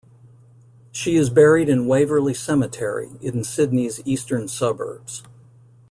She 0.91 1.15
is 1.15 1.29
buried 1.29 1.69
in 1.69 1.85
Waverley 1.85 2.33
Cemetery, 2.33 3.19
in 3.21 3.43
Sydney's 3.43 4.01
eastern 4.03 4.47
suburbs. 4.47 5.21